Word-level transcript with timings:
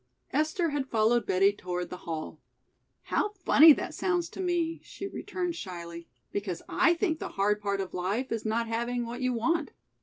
Esther 0.33 0.69
had 0.71 0.89
followed 0.89 1.27
Betty 1.27 1.53
toward 1.53 1.91
the 1.91 1.97
hall. 2.09 2.39
"How 3.03 3.29
funny 3.45 3.71
that 3.73 3.93
sounds 3.93 4.29
to 4.29 4.41
me," 4.41 4.81
she 4.83 5.05
returned 5.07 5.53
shyly, 5.55 6.07
"because 6.31 6.63
I 6.67 6.95
think 6.95 7.19
the 7.19 7.29
hard 7.37 7.61
part 7.61 7.79
of 7.79 7.93
life 7.93 8.31
is 8.31 8.43
not 8.43 8.67
having 8.67 9.05
what 9.05 9.21
you 9.21 9.31
want. 9.33 9.73